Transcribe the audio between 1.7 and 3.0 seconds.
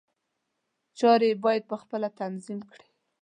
په خپله تنظیم کړي.